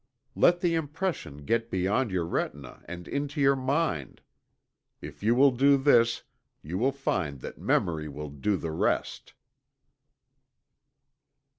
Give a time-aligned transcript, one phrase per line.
[0.35, 4.21] Let the impression get beyond your retina and into your mind.
[4.99, 6.23] If you will do this,
[6.63, 9.35] you will find that memory will "do the rest."